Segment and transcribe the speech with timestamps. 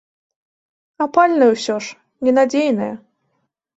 [1.05, 2.93] Апальная ўсё ж, ненадзейная.